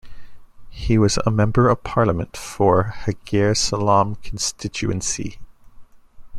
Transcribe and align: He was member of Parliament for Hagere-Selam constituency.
He 0.71 0.97
was 0.97 1.19
member 1.27 1.69
of 1.69 1.83
Parliament 1.83 2.35
for 2.35 2.85
Hagere-Selam 3.05 4.15
constituency. 4.23 5.37